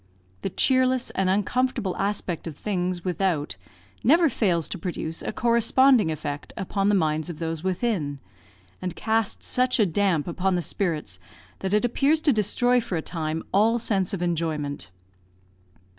[0.41, 3.55] The cheerless and uncomfortable aspect of things without
[4.03, 8.17] never fails to produce a corresponding effect upon the minds of those within,
[8.81, 11.19] and casts such a damp upon the spirits
[11.59, 14.89] that it appears to destroy for a time all sense of enjoyment.